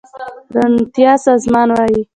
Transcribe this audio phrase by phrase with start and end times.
[0.55, 2.01] روڼتيا سازمان وايي